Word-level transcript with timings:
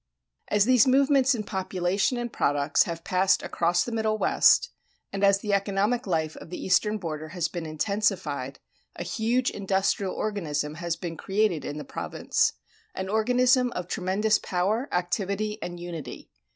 As 0.47 0.65
these 0.65 0.87
movements 0.87 1.35
in 1.35 1.43
population 1.43 2.17
and 2.17 2.33
products 2.33 2.85
have 2.85 3.03
passed 3.03 3.43
across 3.43 3.83
the 3.83 3.91
Middle 3.91 4.17
West, 4.17 4.71
and 5.13 5.23
as 5.23 5.41
the 5.41 5.53
economic 5.53 6.07
life 6.07 6.35
of 6.37 6.49
the 6.49 6.57
eastern 6.57 6.97
border 6.97 7.27
has 7.29 7.47
been 7.47 7.67
intensified, 7.67 8.57
a 8.95 9.03
huge 9.03 9.51
industrial 9.51 10.15
organism 10.15 10.73
has 10.81 10.95
been 10.95 11.17
created 11.17 11.63
in 11.63 11.77
the 11.77 11.85
province, 11.85 12.53
an 12.95 13.09
organism 13.09 13.71
of 13.73 13.87
tremendous 13.87 14.39
power, 14.39 14.89
activity, 14.91 15.61
and 15.61 15.79
unity. 15.79 16.31